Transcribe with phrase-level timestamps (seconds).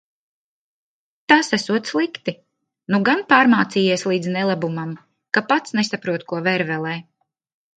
[1.31, 2.33] Tas esot slikti.
[2.95, 4.97] Nu gan pārmācījies līdz nelabumam,
[5.39, 6.97] ka pats nesaprot, ko vervelē.